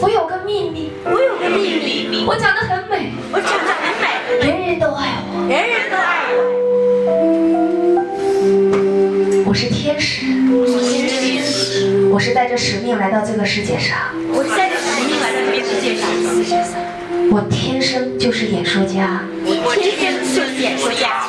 [0.00, 4.06] 我有个秘密，我有个秘密，我长得很美，我长得很美，
[4.44, 5.48] 人人都爱我。
[5.48, 6.38] 人人都爱我。
[9.46, 10.78] 我是天使，我是
[11.08, 13.96] 天使，我是带着使命来到这个世界上。
[14.34, 16.06] 我是带着使命来到这个世界上。
[17.32, 21.24] 我天生就是演说家，我天生就是演说家。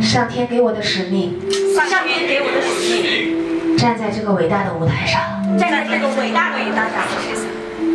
[0.00, 1.38] 上天给我的使命，
[1.72, 5.20] 上天给我的使命，站在这个伟大的舞台上，
[5.58, 6.98] 站在这个伟大的舞台上，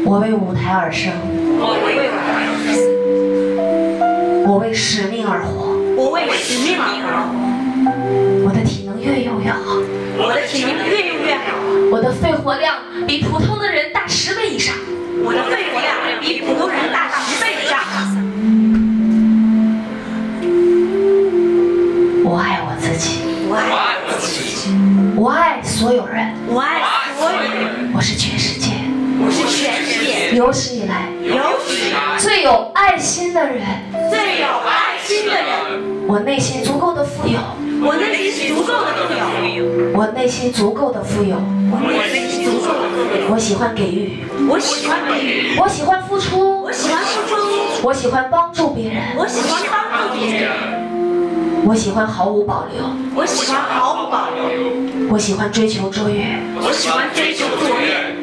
[0.06, 1.12] 我为舞台而生，
[1.60, 2.10] 我为
[4.48, 5.72] 我为使命而活。
[5.98, 6.88] 我为使命而
[7.22, 7.30] 活。
[8.46, 9.60] 我的体能越用越好，
[10.18, 11.42] 我的体能越用越好，
[11.92, 12.76] 我的肺活量
[13.08, 14.74] 比普通的人大十倍以上。
[15.24, 17.78] 我的肺活量比普通人大十倍以上。
[22.24, 23.62] 我爱我自己，我爱
[24.08, 24.72] 我自己，
[25.16, 26.82] 我爱所有人，我爱
[27.94, 28.72] 我是全世界
[29.24, 31.36] 我是全世界有史以来有
[31.68, 33.62] 史以来最有爱心的人。
[34.10, 36.08] 最有爱心的人。
[36.08, 37.40] 我内心足够的富有，
[37.86, 39.14] 我内心足够的富
[39.56, 41.38] 有，我内心足够的富有。
[41.72, 41.78] 我
[42.12, 43.30] 内心足够的富有。
[43.32, 50.50] 我喜欢给予，我喜欢给予，我喜欢付出我，喜欢付出，我喜欢帮助别人，我喜欢帮助别人，
[51.64, 52.84] 我喜欢毫无保留，
[53.16, 54.44] 我喜欢毫无保留，
[55.12, 56.24] 我喜欢追求卓越，
[56.60, 58.16] 我喜欢追求卓越，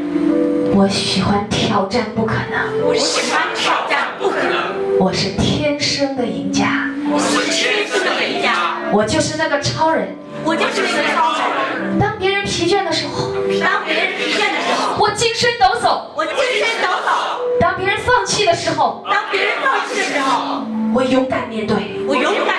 [0.75, 2.85] 我喜欢挑战不可能。
[2.85, 4.99] 我喜欢挑战不可能。
[4.99, 10.17] 我是天生的赢家，我是天生的赢家，我就是那个超人。
[10.45, 11.99] 我就是那个超人。
[11.99, 20.63] 当别人疲倦的时候，当别人疲倦的时候，我精神抖擞；我精神抖擞；当别人放弃的时候，当别人放弃的时候，
[20.95, 22.58] 我勇敢面对；我勇敢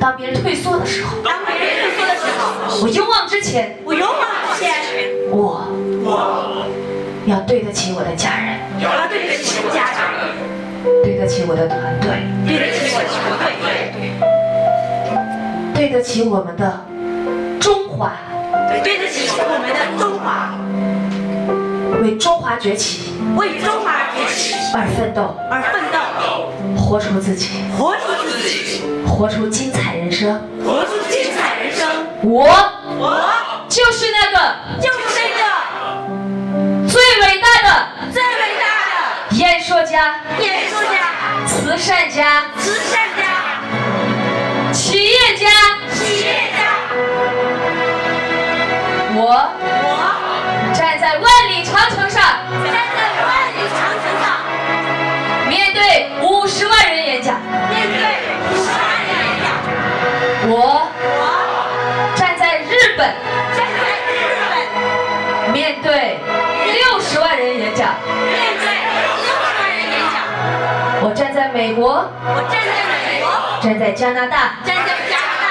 [0.00, 3.76] 当别人退缩的时候，当别人退缩的时候，我勇往直前。
[3.84, 4.18] 我勇往
[4.54, 4.72] 直前。
[5.30, 5.68] 我
[6.02, 6.66] 我
[7.26, 10.00] 要对得起我的家人，要对得起我的家人，
[11.04, 13.68] 对得起我的团队，对得起我的团队，
[15.74, 16.80] 对得起我们的
[17.60, 18.12] 中华，
[18.82, 20.56] 对得起我们的中华，
[22.02, 23.12] 为中华崛起。
[23.36, 24.54] 为中华崛起。
[24.74, 25.98] 而奋斗，而奋斗，
[26.76, 30.40] 活出自己，活出自己，活出精彩人生。
[30.64, 31.88] 活出精彩人生。
[32.22, 32.44] 我。
[32.98, 33.20] 我。
[33.68, 34.36] 就是那个。
[34.80, 35.42] 就是那个。
[36.88, 37.68] 最伟大的。
[38.12, 39.36] 最伟大的。
[39.36, 43.22] 演说家、演说家、慈善家、慈善家、
[44.72, 45.46] 企业家。
[45.92, 46.58] 企业家。
[49.14, 49.20] 我。
[49.62, 50.74] 我。
[50.74, 52.22] 站在万里长城上，
[55.80, 57.40] 对五十万人演讲。
[57.70, 58.00] 面对
[58.52, 59.48] 五十万人演讲。
[60.52, 60.52] 我
[61.00, 63.08] 我站在日本，
[63.56, 63.80] 站在
[64.12, 64.12] 日
[64.50, 66.18] 本，面对
[66.72, 67.94] 六十万人演讲。
[68.04, 68.66] 面对
[69.00, 70.20] 六十万人演讲。
[71.02, 72.70] 我站在美国，我站在
[73.08, 73.26] 美国，
[73.62, 75.48] 站在加拿大，站在加拿大。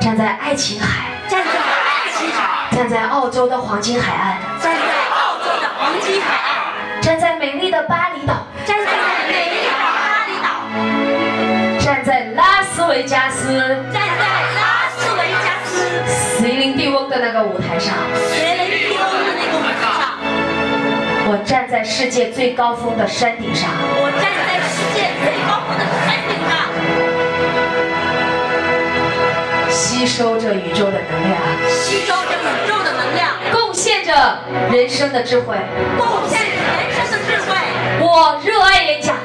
[0.00, 4.80] 站在爱琴海，站在爱琴海，站在澳洲的黄金海岸，站在
[5.14, 8.05] 澳洲的黄金海岸，站在美丽的巴
[12.06, 13.58] 在拉斯维加斯。
[13.92, 14.00] 站在
[14.54, 15.74] 拉斯维加斯。
[16.38, 17.94] 席琳蒂翁的那个舞台上。
[18.32, 19.02] 学雷地翁的
[19.34, 20.14] 那个舞台上，
[21.26, 26.54] 我站在世界最高峰的山顶上，我站在世界最高峰的山顶上，
[29.68, 31.36] 吸收着宇宙的能量，
[31.68, 34.38] 吸收着宇宙的能量，贡献着
[34.70, 35.56] 人生的智慧。
[35.98, 37.56] 贡献着人生的智慧。
[37.98, 39.16] 我热爱演讲，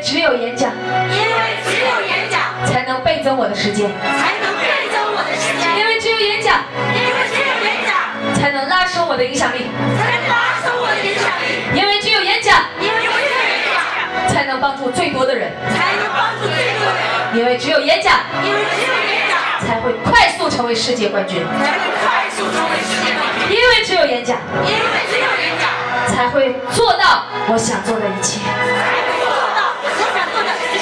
[0.00, 0.72] 为只有演讲。
[1.12, 2.40] 因为只有演讲。
[2.64, 6.64] 才能倍增我的时间，才能倍增我的时间，因为只有演讲。
[6.92, 8.00] 因为只有演讲。
[8.34, 12.64] 才能拉升我的影响力，才能拉升我的影响力，因为只有演讲。
[12.80, 13.80] 因为只有演讲。
[14.32, 18.20] 才能帮助最多的人，才能帮助最多的人，因为只有演讲。
[18.42, 19.36] 因为只有演讲。
[19.66, 24.38] 才会快速成为世界冠军，才会快速成为世界冠军，因为只有演讲。
[24.64, 25.68] 因为只有演讲。
[26.06, 28.40] 才会做到我想做的一切。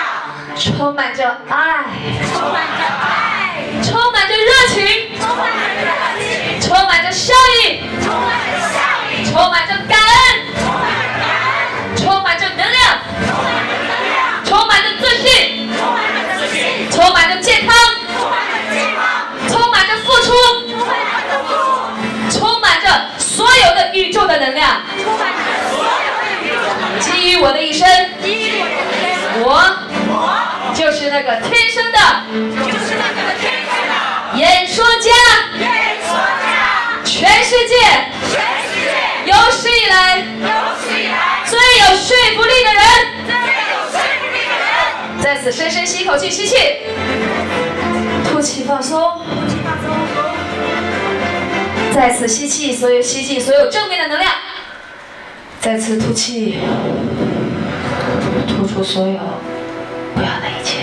[0.54, 1.84] 充满着爱，
[2.32, 7.32] 充满着爱，充满着热情，充满着热情，充满着效
[7.64, 8.78] 益，充满着效
[9.10, 10.21] 益，充满着感恩，
[24.38, 24.80] 的宇宙的能量。
[27.00, 27.88] 基于我的一生，
[29.40, 29.62] 我
[30.74, 31.98] 就是那个天生的。
[32.64, 33.92] 就是那个天生的。
[34.38, 35.10] 演说家，
[35.58, 35.68] 演
[36.06, 37.04] 说家。
[37.04, 37.74] 全世界。
[38.30, 38.86] 全世界。
[39.26, 40.18] 有史以来。
[40.18, 40.24] 有
[40.80, 41.14] 史以来。
[41.46, 42.82] 最有说服力的人。
[45.20, 46.56] 在此深深吸一口气，吸气，
[48.28, 49.20] 吐气放松。
[51.94, 54.32] 再次吸气，所有吸气，所有正面的能量。
[55.60, 56.58] 再次吐气，
[58.48, 59.18] 吐出所有
[60.14, 60.78] 不要的一切。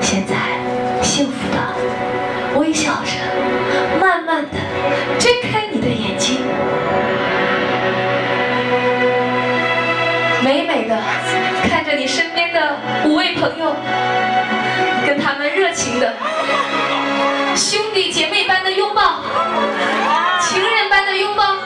[0.00, 0.34] 现在，
[1.02, 3.10] 幸福的微笑着，
[4.00, 4.58] 慢慢的
[5.18, 6.38] 睁开你的眼睛，
[10.42, 10.98] 美美的
[11.68, 13.76] 看着你身边的五位朋友，
[15.06, 16.14] 跟他们热情的
[17.56, 19.20] 兄弟姐妹般的拥抱，
[20.40, 21.61] 情人般的拥抱。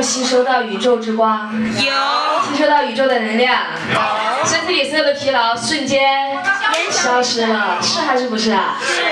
[0.00, 1.92] 吸收到宇宙之光，有
[2.44, 3.62] 吸收到宇宙的能量，
[3.92, 6.38] 有身体里所有的疲劳瞬间
[6.90, 8.76] 消失了，是还是不是啊？
[8.80, 9.02] 是。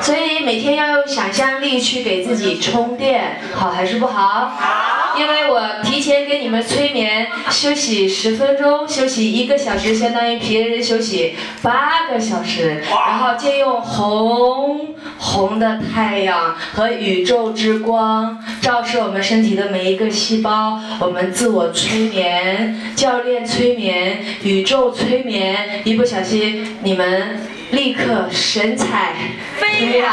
[0.00, 4.50] 所以每天要用想象力去给自己充电，好还是不好？
[4.58, 4.91] 好。
[5.18, 27.40] 因为我提前给你们催眠，休息十分钟，休息一个小时，相当于别人休息八个小时，然后借用红红的太阳和宇宙之光照射我们身体的每一个细胞，我们自我催眠，教练催眠，宇宙催眠，一不小心你们。
[27.72, 29.14] 立刻神采
[29.58, 30.10] 飞扬，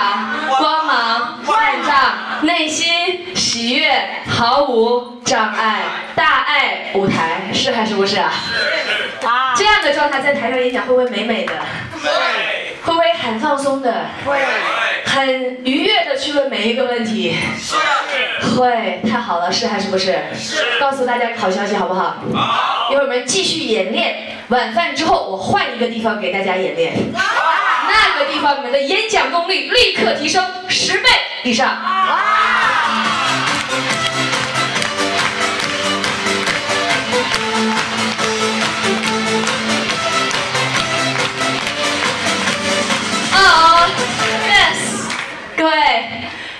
[0.58, 3.92] 光芒万丈，内心喜悦，
[4.26, 5.82] 毫无障碍，
[6.16, 8.32] 大爱舞台，是还是不是啊？
[9.58, 11.54] 这样的状态在台上演讲会不会美美的？
[12.02, 12.10] 会。
[12.82, 14.06] 会不会很放松的？
[14.26, 14.40] 会。
[15.20, 17.36] 很愉悦的去问每一个问题？
[17.58, 17.76] 是。
[18.56, 20.18] 会，太好了，是还是不是？
[20.34, 20.80] 是。
[20.80, 22.16] 告诉大家好消息好不好？
[22.34, 22.88] 好。
[22.90, 26.94] 一会儿我们继续演练，晚饭之后我换一个地方给大家演练。
[27.12, 31.10] 那个地方，你们的演讲功力立刻提升十倍
[31.44, 31.68] 以上。
[31.68, 32.20] 哇！
[43.34, 43.90] 哦
[45.60, 45.74] 各位。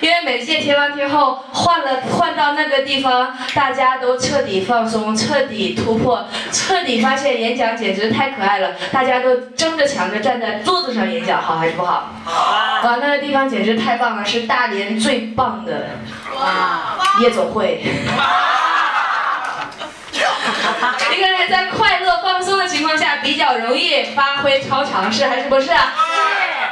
[0.00, 8.70] 因为每届贴完贴后换了换到那个地方，大家都彻底放松，彻底突破，彻底发现演讲简直太可爱了。
[8.90, 12.14] 大家都争着抢着站在桌子上演讲，好还是不好？
[12.24, 12.88] 好。
[12.88, 15.88] 哇，那个地方简直太棒了，是大连最棒的
[17.20, 17.82] 夜总会。
[21.14, 25.66] 一个人在快乐放松的情况下，比较容易发挥超常，是还是不是？
[25.66, 25.72] 是，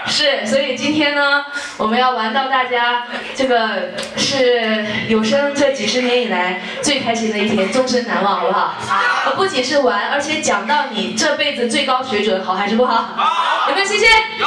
[0.09, 1.45] 所以今天呢，
[1.77, 3.05] 我们要玩到大家
[3.37, 8.75] 这个是有生这几十年以来最开心的一天，终身难忘，好不好？
[8.87, 9.33] 好。
[9.37, 12.95] 不仅是玩，而且讲到你这辈子最高水准，好还是不好？
[13.17, 13.69] 好。
[13.69, 14.09] 有没有信心？
[14.39, 14.47] 有。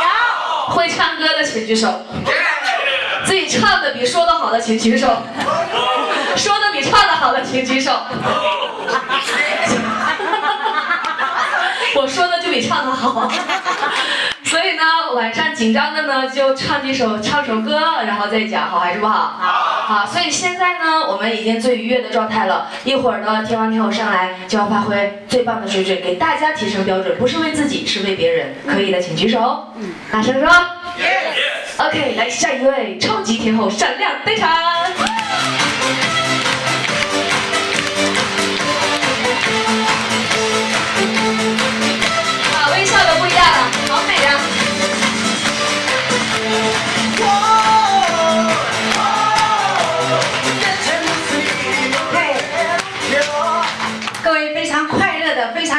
[0.73, 2.05] 会唱歌的请举手。
[3.23, 5.07] 自己唱的比说的好的请举手。
[6.35, 7.91] 说的比唱的好的请举手。
[11.95, 13.31] 我说的就比唱的好。
[15.13, 19.37] 晚上紧张的呢，就唱几首，唱首歌，然后再讲，好还是不好？
[19.39, 19.51] 好。
[19.93, 22.69] 好，所以现在呢，我们已经最愉悦的状态了。
[22.83, 28.55] 一会儿呢，天王天后上来就要发挥最棒的水准，给大家提升标准，不是为自己，是为别人。
[28.67, 29.67] 可以的，请举手。
[29.77, 29.93] 嗯。
[30.11, 30.49] 大声说。
[30.49, 31.85] Yes。
[31.85, 34.49] OK，来下一位超级天后闪亮登场。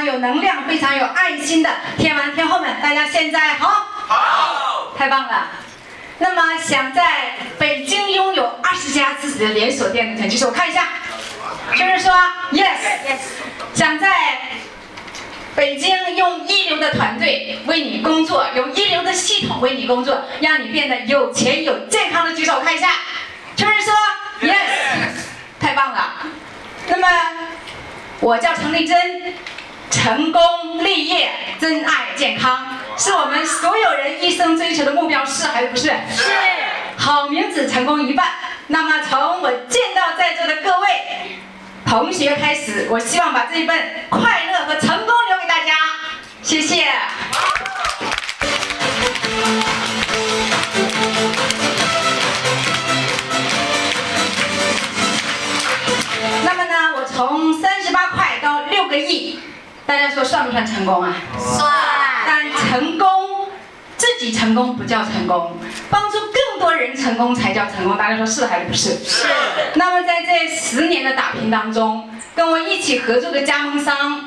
[0.04, 0.52] 有能量。
[0.66, 3.68] 非常有爱心的天王天后们，大家现在好，
[4.06, 5.48] 好，太棒了。
[6.18, 10.88] 那么想在北京拥有二十家自己的连锁店的，请举手看一下。
[11.76, 12.12] 就是说
[12.52, 13.18] ，yes，
[13.74, 14.08] 想在
[15.54, 22.90] 北京用一流的团队为你工作，用一流的系统为你工作，让你变得有钱有健康的，举手看一下。
[23.54, 23.92] 就是说
[24.40, 24.54] ，yes，
[25.60, 26.14] 太棒了。
[26.88, 27.08] 那么
[28.20, 29.34] 我叫陈丽珍，
[29.90, 35.88] 成功立业，真爱健康，是我们所有人一生追求的目标，是还是不是？
[36.16, 36.32] 是。
[36.96, 38.26] 好名字成功一半。
[38.68, 40.88] 那么从我见到在座的各位
[41.86, 43.76] 同学开始，我希望把这一份
[44.08, 45.72] 快乐和成功留给大家。
[46.42, 46.86] 谢谢。
[56.44, 59.38] 那么呢，我从三十八块到六个亿，
[59.86, 61.14] 大家说算不算成功啊？
[61.38, 61.70] 算。
[62.24, 63.06] 但成功，
[64.02, 65.52] 自己成功不叫成功，
[65.88, 67.96] 帮助更多人成功才叫成功。
[67.96, 68.94] 大家说是还是不是？
[69.04, 69.28] 是。
[69.74, 74.24] 那么在这十年的打拼当中，跟我一起合作的加盟商，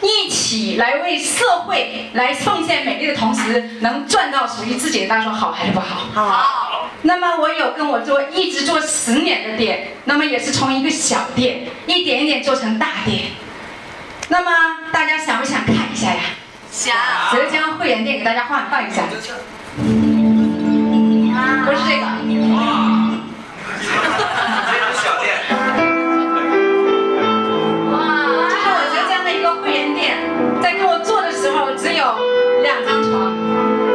[0.00, 5.08] 一起来为社会来奉献美丽的同时，能赚到属于自己的。
[5.08, 6.06] 大家说好还是不好？
[6.14, 6.88] 好。
[7.02, 13.22] 那么我有跟我做一直做十年的店，那么也是从一个小店一点一点做成大店。
[14.28, 14.52] 那么
[14.92, 16.20] 大家想不想看一下呀？
[16.76, 16.94] 想。
[17.32, 19.22] 浙江会员店给大家换换一下，不是
[21.88, 22.04] 这个。
[22.52, 22.60] 哇。
[24.68, 25.24] 这种小店。
[27.90, 27.96] 哇，
[28.50, 30.18] 这是我浙江的一个汇源店，
[30.62, 32.04] 在跟我做的时候只有
[32.62, 33.32] 两张床，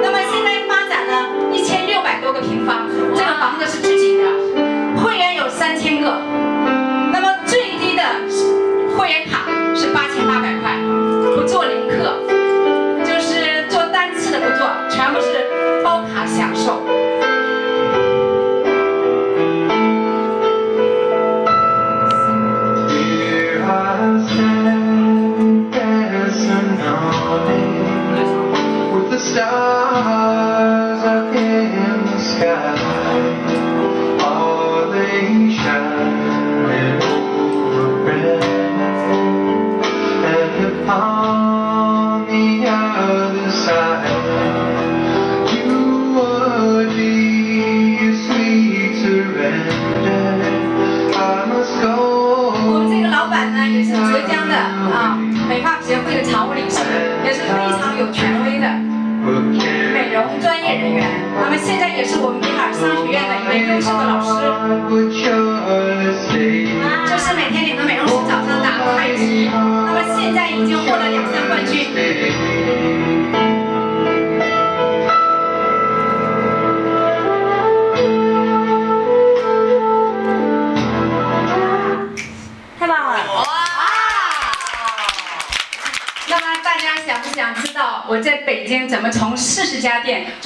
[0.01, 4.23] 那么现在发展了一千六百多个平方，这个房子是自己的，
[4.97, 6.19] 会员有三千个，
[7.13, 8.03] 那么最低的
[8.97, 10.75] 会员卡是八千八百块，
[11.35, 12.17] 不做零客，
[16.01, 16.81] 是包卡享受。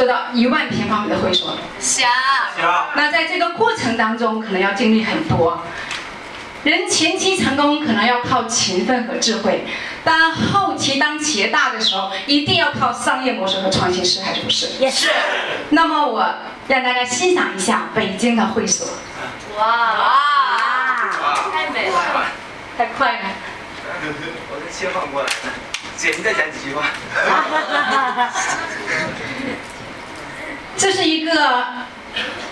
[0.05, 2.05] 做到一万平方米的会所，行。
[2.55, 2.85] 行。
[2.93, 5.63] 那在这个过程当中，可能要经历很多。
[6.63, 9.65] 人前期成功可能要靠勤奋和智慧，
[10.03, 14.67] 但后期当企业大的时候，一定要靠商业模式和创新，是还是不是？
[14.77, 15.09] 也是。
[15.69, 16.35] 那么我
[16.67, 18.87] 让大家欣赏一下北京的会所。
[19.57, 20.21] 哇哇！
[21.51, 21.95] 太美了，
[22.77, 23.29] 太快了。
[24.51, 25.49] 我是切换过来的，
[25.97, 26.83] 姐，你再讲几句话。
[30.77, 31.65] 这是一个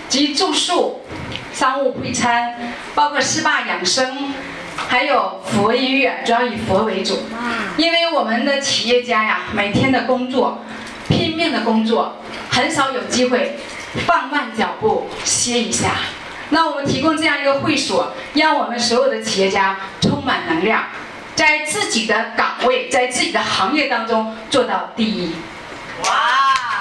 [0.08, 1.02] 集住宿、
[1.52, 4.32] 商务会餐，包括 SPA 养生，
[4.88, 7.18] 还有佛音乐，主要以佛为主。
[7.76, 10.64] 因为我们的企业家呀，每天的工作，
[11.08, 12.16] 拼命的工作，
[12.50, 13.58] 很少有机会
[14.06, 15.90] 放慢脚步歇一下。
[16.50, 20.84] 那我们提供这样一个会所，让我们所有的企业家充满能量，
[21.34, 25.34] 在自己的岗位，在自己的行业当中做到第一。
[26.04, 26.73] 哇！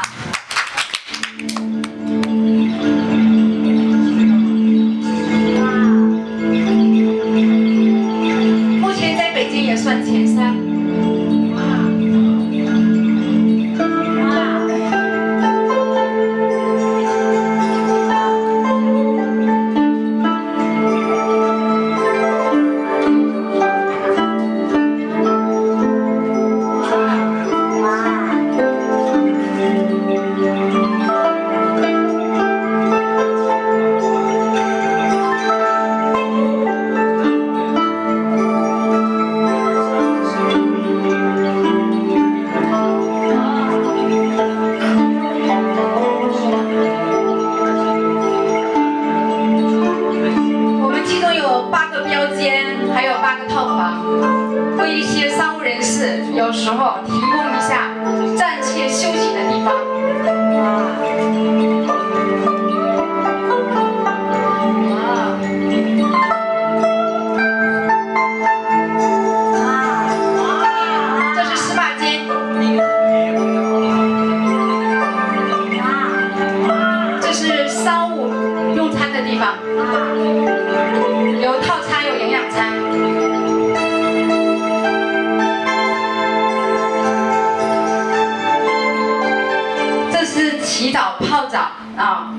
[90.74, 91.60] 洗澡泡澡
[91.96, 92.34] 啊，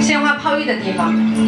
[0.00, 1.12] 鲜花泡浴的地方。
[1.34, 1.42] 天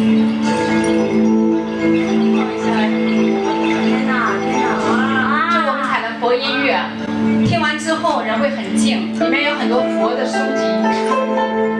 [4.05, 5.47] 哪，天哪！
[5.49, 6.77] 就我们采的佛音乐，
[7.47, 10.61] 听完之后人会很静，里面有很多佛的书籍。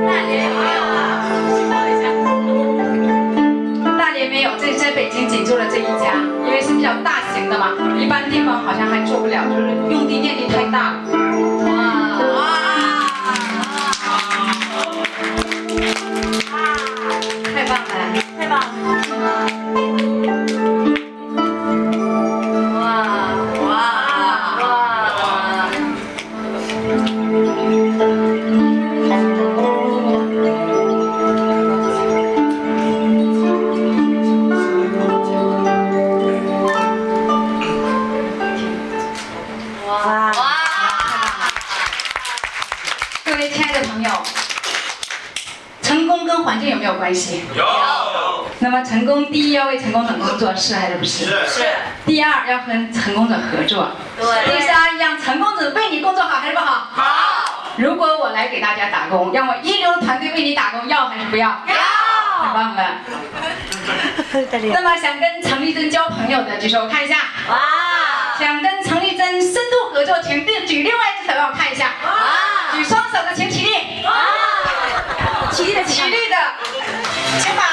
[0.07, 1.27] 大连有没有啊？
[1.69, 2.07] 报一下。
[3.99, 6.15] 大连没有，这在北京仅做了这一家，
[6.47, 11.74] 因为是比较大型的嘛，一般地方好像还做不了，就是用地面积太大了。
[48.85, 51.25] 成功，第一要为成功者工作，是还是不是？
[51.25, 51.65] 是，
[52.05, 53.91] 第二要和成功者合作。
[54.17, 56.87] 对第三，让成功者为你工作好还是不好？
[56.93, 61.49] 好，如果我来给大家打工，让我一流的团队为你打工，要还是不要？
[61.67, 62.83] 太要，棒了！
[64.73, 67.15] 那么想跟陈丽珍交朋友的举手，我看一下。
[67.49, 67.57] 哇
[68.37, 71.85] 想跟陈丽珍深度合作，请举举另外一只手让我看一下。
[72.03, 74.11] 哇举双手的请起立，哇！
[75.51, 76.35] 起立的起立的，
[77.39, 77.63] 请把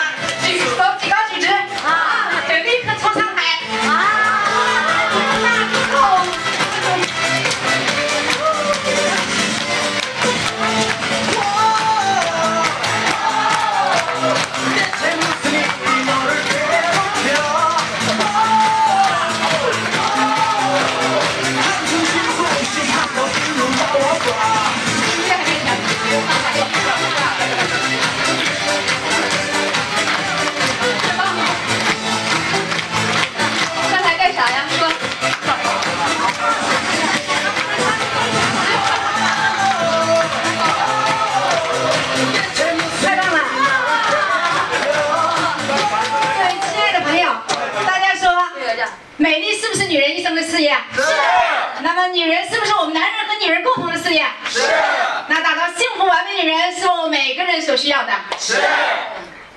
[56.43, 58.13] 女人是我们每个人所需要的。
[58.39, 58.61] 是。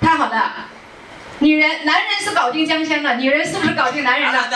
[0.00, 0.52] 太好了，
[1.40, 4.40] 女人，男人是搞定江山的，女人是不是搞定男人的？
[4.40, 4.46] 如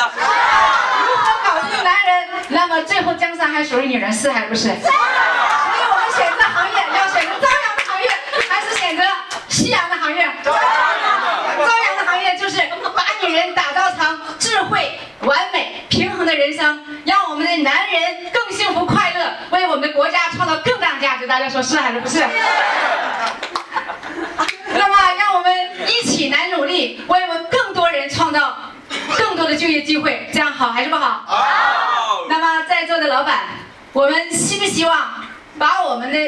[1.17, 2.29] 何搞定男人？
[2.49, 4.63] 那么最后江山还属于女人，是还是不是？
[4.63, 8.09] 所以我们选择行业要选择朝阳的行业，
[8.49, 9.03] 还是选择
[9.49, 10.25] 夕阳的行业？
[10.45, 12.61] 朝阳的行业就是
[12.95, 21.27] 把女人打造成智慧、完美、平衡的人生，让我们的男人更幸福快乐，为我们的国家创造更大的价值。
[21.27, 22.25] 大家说是还是不是？
[24.73, 28.57] 那么，让我们一起来努力，为我们更多人创造
[29.19, 31.23] 更多的就业机会，这样好还是不好？
[31.27, 33.41] 好那么，在座的老板，
[33.93, 34.97] 我们希不希望
[35.59, 36.19] 把我们的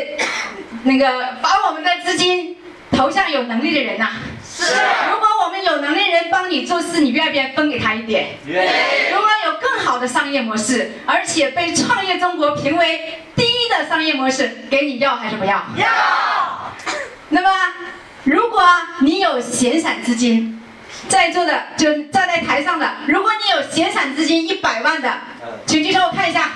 [0.82, 2.58] 那个把我们的资金
[2.92, 4.10] 投向有能力的人呐、
[4.46, 4.64] 是
[5.10, 8.36] 如果我们有能力的人帮你做事，你愿不愿意分给他一点？
[8.46, 8.70] 愿意
[9.12, 15.64] 如果有更好的商业模式，而且被创业中国评为第一的商业模式，给你要还是不要？
[15.76, 15.88] 要
[17.30, 17.48] 那么，
[18.24, 18.62] 如果
[19.00, 20.62] 你有闲散资金，
[21.08, 25.12] 在座的就站在台上的，如果你有闲散资金一百万的，
[25.66, 26.50] 请举手我看一下。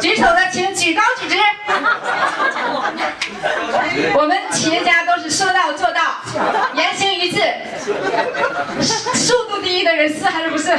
[0.00, 1.36] 举手的请举高举直。
[4.14, 6.00] 我们企业家都是说到做到，
[6.74, 7.42] 言行一致，
[9.14, 10.76] 速度第一的人是还是不是？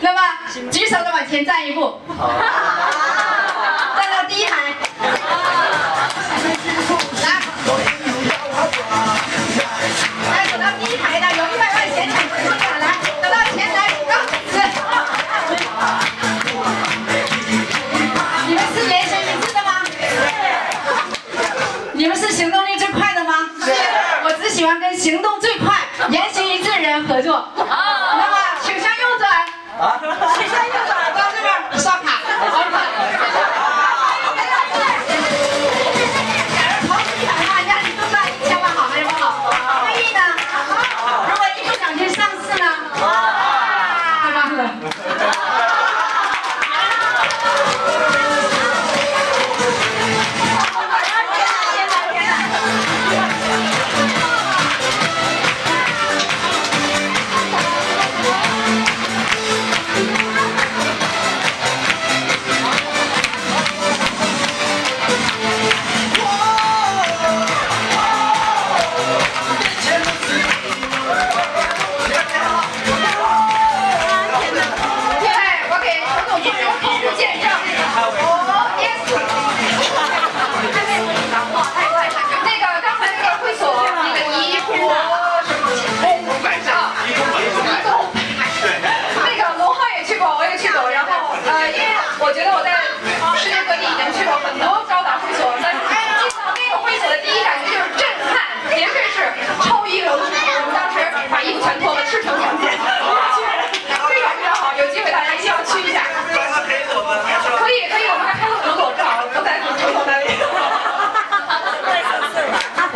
[0.00, 0.20] 那么
[0.70, 2.18] 举手的往前站一步，站
[4.12, 4.74] 到第一排。
[7.22, 7.26] 来，
[10.32, 11.96] 来走到第一排的有一百万闲
[22.06, 23.32] 你们是行动力最快的吗？
[23.64, 23.72] 是。
[24.22, 25.74] 我只喜欢跟行动最快、
[26.08, 27.48] 言行一致的人合作。
[27.56, 27.64] 那
[28.30, 29.28] 么，请向右转。
[29.80, 29.98] 啊
[30.38, 31.05] 请向右转，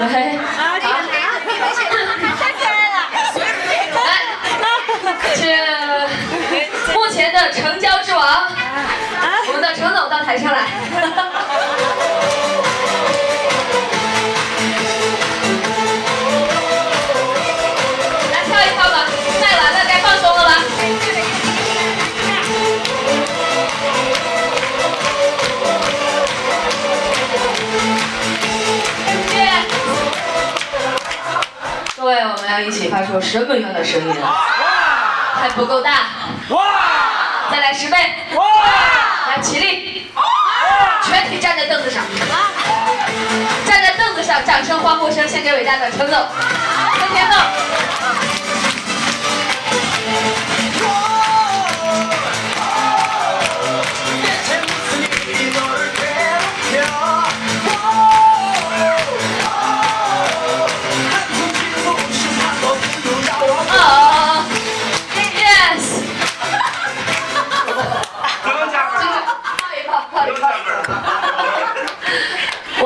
[0.00, 0.38] 对，
[33.00, 35.40] 要一起发出什么样的声音啊？
[35.40, 35.92] 还不够大，
[37.50, 37.96] 再来十倍，
[39.28, 40.10] 来起立，
[41.02, 42.02] 全体站在凳子上，
[43.66, 46.28] 站在凳子上，掌声欢呼声献给伟大的陈总、
[46.98, 47.69] 陈天凤。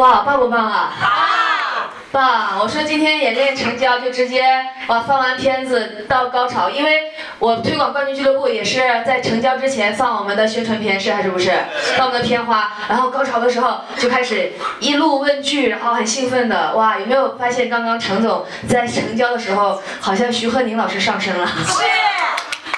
[0.05, 0.93] 哇，棒不棒啊？
[1.01, 2.59] 好棒！
[2.61, 4.45] 我说今天演练成交就直接
[4.87, 11.53] 哇放完片子到高潮，因为我推广冠军俱乐部也是在成交之前放我们的宣传片，是还是不是？
[11.97, 16.99] 放我们的片花，然后高潮的时候就开始一路问句，然后很兴奋的哇！
[16.99, 21.47] 有没有发现刚刚程总在成交的时候，好像徐鹤宁老师上身了？
[21.47, 21.83] 是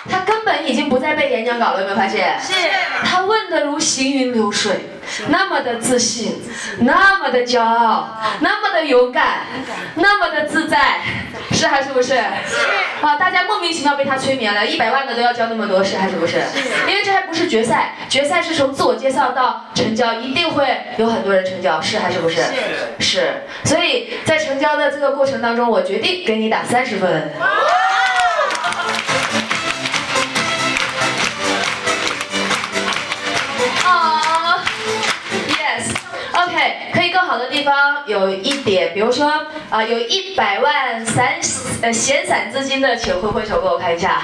[0.09, 2.39] 他根本已经不再背演讲稿了，有没有发现？
[2.41, 2.53] 是
[3.05, 4.91] 他问的如行云流水，
[5.29, 6.43] 那么的自信，
[6.81, 9.47] 那么的骄傲，那么的勇敢，
[9.95, 11.01] 那么的自在，
[11.53, 12.09] 是还是不是？
[12.09, 12.17] 是。
[13.01, 16.39] 啊，大家莫名其妙被他催眠了，一百万的都要交那么多，是还是不是？
[16.89, 22.43] 因为这还不是决赛，决赛是从自我介绍到成交，一定会有很多人成交，是还是不是？
[22.99, 23.43] 是。
[23.65, 27.33] 所以在成交的这个过程当中，我决定给你打三十分。
[37.07, 41.35] 以更好的地方有一点，比如说啊、有一百万散
[41.83, 44.23] 呃闲散资金的，请挥挥手给我看一下。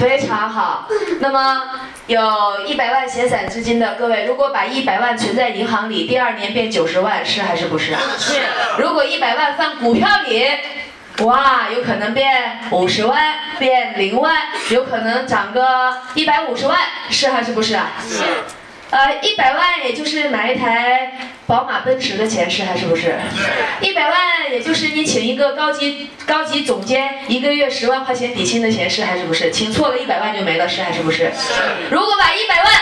[0.00, 0.86] 非常好。
[1.18, 1.62] 那么
[2.06, 2.20] 有
[2.64, 7.96] 一百万闲散资金的各位，如果把一百万存在银行里，第二年变九十万，是还是不是？
[8.18, 8.40] 是。
[8.78, 10.46] 如果一百万放股票里，
[11.24, 14.36] 哇，有可能变五十万，变零万，
[14.70, 16.78] 有可能涨个一百五十万，
[17.10, 17.90] 是还是不是啊？
[18.08, 18.22] 是。
[18.90, 21.12] 呃，一百万也就是买一台
[21.46, 23.16] 宝马、奔驰的钱，是还是不是？
[23.82, 29.50] 一百万也就是你请一个高级高级总监一个月十万块钱底薪的钱，是还是不是？
[29.50, 31.30] 请错了一百万就没了，是还是不是？
[31.90, 32.72] 如果把一百万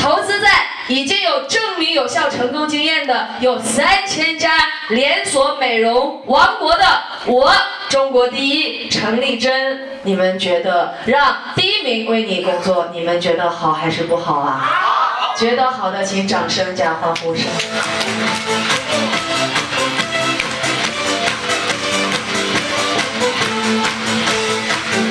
[0.00, 0.48] 投资在
[0.86, 4.52] 已经有证明有效成功经验的有三千家
[4.90, 6.84] 连锁美容王国的
[7.26, 7.52] 我
[7.88, 14.60] 中国第一陈丽珍，你们觉得让第一名为你工作，你们觉得好还是不好啊？
[14.60, 15.03] 好
[15.36, 17.44] 觉得好的请掌声加欢呼声。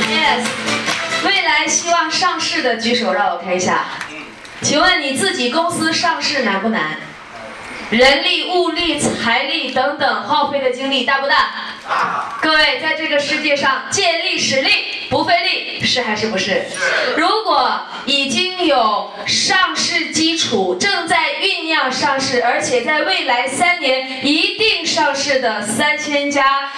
[0.09, 0.45] Yes，
[1.25, 3.85] 未来希望上市的举手，让我看一下。
[4.61, 6.97] 请问你自己公司上市难不难？
[7.89, 11.35] 人力、物力、财力等等耗费的精力大不大？
[12.41, 14.71] 各位，在这个世界上，建立实力
[15.13, 16.45] 不费力，是还是不是？
[16.45, 26.71] 是如果已经有上市基础，正在酝酿上市，而且在未来三年一定上市的三千家。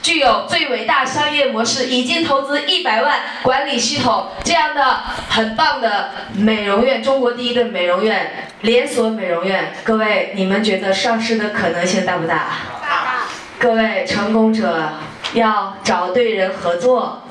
[0.00, 9.74] 具有最伟大商业模式，已经投资一百万管理系统这样的很棒的美容院，中国第一的美容院，连锁美容院。
[9.82, 12.34] 各位，你们觉得上市的可能性大不大
[12.80, 13.24] 大？
[13.58, 14.90] 各位成功者
[15.32, 17.22] 要找对人合作，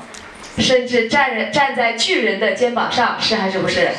[0.58, 3.90] 甚至站人站在巨人的肩膀上，是还是不是？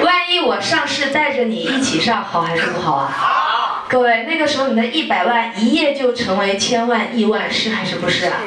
[0.00, 3.08] 万一我上市带着你一起上，好还是不好啊？
[3.10, 8.40] 好各位，那个时候你的一百万一夜就成为千万亿万，是还是不是啊？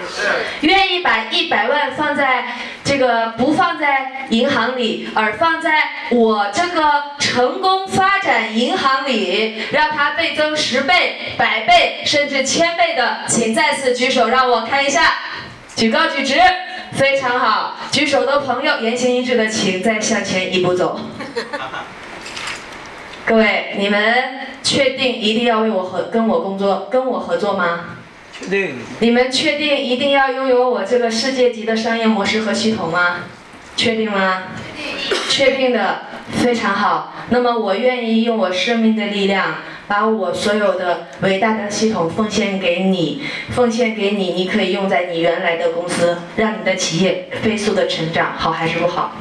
[0.61, 2.45] 愿意把一百万放在
[2.83, 15.13] 这个不放在银行里，而放在我这个成功发展银行里，让它倍增十倍、百倍甚至千倍的，请再次举手让我看一下，
[15.75, 16.41] 举高举直，
[16.95, 17.75] 非常好。
[17.91, 20.99] 举手的朋友言行一致的，请再向前一步走。
[23.27, 23.99] 各位，你们
[24.63, 27.81] 确定一定要为我合跟我工作，跟我合作吗？
[28.31, 28.75] 确定。
[28.99, 33.21] 你们确定一定要拥有我这个世界级的商业模式和系统吗？
[33.75, 34.43] 确定吗？
[35.29, 37.13] 确定的，非常好。
[37.29, 39.55] 那么我愿意用我生命的力量，
[39.87, 43.21] 把我所有的伟大的系统奉献给你，
[43.51, 49.11] 奉献给你，你可以用在你原来的公司，让你的企业飞速的成长，好还是不好？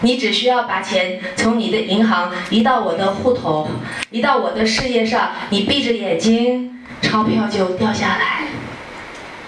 [0.00, 3.68] 你只需要把钱从你的银行移到我的户头，
[4.10, 8.46] 移到我的事业上，你闭着眼睛，钞票就掉下来。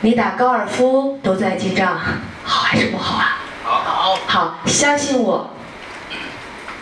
[0.01, 1.99] 你打高尔夫都在记账，
[2.45, 3.39] 好还是不好啊？
[3.64, 4.18] 好。
[4.26, 5.51] 好，相信我，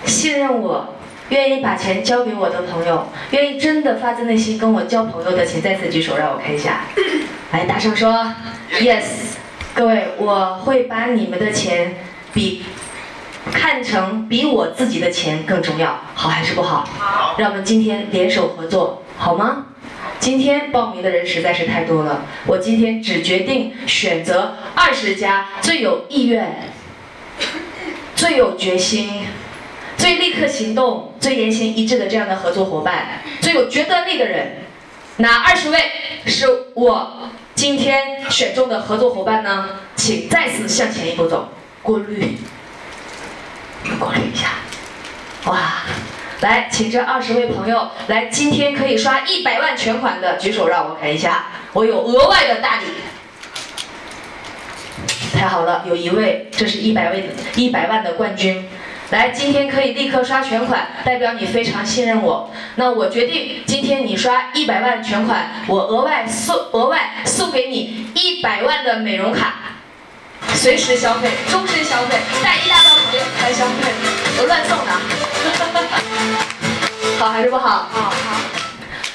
[0.04, 0.95] 信任我，
[1.30, 6.82] 愿意把钱交给我的朋友，愿意真的发自内心跟我交朋友的，请再次举手让我看一下。
[7.52, 8.32] 来，大声说
[8.80, 9.04] yes。
[9.74, 11.94] 各位，我会把你们的钱
[12.32, 12.64] 比
[13.52, 16.88] 看成比我自己的钱更重要，好还是不好？
[16.98, 17.34] 好。
[17.38, 19.66] 让我们今天联手合作，好吗？
[20.18, 26.72] 今天报名的人实在是太多了，我今天只决定选择二十家最有意愿、
[28.14, 29.26] 最有决心、
[29.98, 34.58] 最立刻行动、最言行一致的这样的合作伙伴，最有决断力的人。
[35.16, 35.90] 哪二十位
[36.24, 39.70] 是我今天选中的合作伙伴呢？
[39.96, 41.48] 请再次向前一步走，
[41.82, 42.36] 过滤，
[43.98, 44.50] 过滤一下。
[45.50, 45.82] 哇！
[46.42, 52.84] 来，请这二十位朋友来，今天可以刷一百万全款的举手，让我看一下，我有额外的大礼。
[55.36, 58.68] 太好了，有一位，这是一百位的一百万的冠军。
[59.10, 62.50] 来，今天可以立刻刷全款，代表你非常信任我。
[62.74, 69.54] 那我决定，今天你刷一百万全款，我额外送额外送给你一百万的美容卡，
[70.54, 73.92] 随时消费，终身消费，带一大包口袋来消费，
[74.40, 74.92] 我乱送的。
[77.20, 77.86] 好还是不好？
[77.92, 78.12] 好好，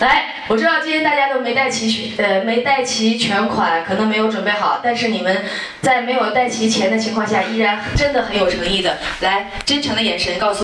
[0.01, 5.45] 来，我知道今天大家都没带齐全，呃，没带齐全款，可能没有准备好，但是你们
[5.79, 10.59] 在没有带齐钱的情况下，依然真的很有诚意的，来，真诚的眼神告诉。